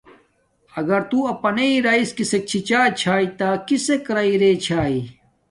اگر 0.79 1.01
تو 1.09 1.17
اپناݵ 1.33 1.71
راس 1.85 2.09
کسک 2.17 2.43
چھی 2.49 2.59
چاݵ 3.01 3.25
تا 3.39 3.49
کسک 3.67 4.03
راݵ 4.15 4.31
رے 4.41 4.51
چھاݵ 4.65 4.97